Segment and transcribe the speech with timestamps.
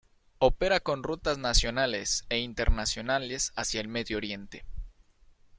[0.39, 4.65] Opera con rutas nacionales e internacionales hacia el Medio Oriente.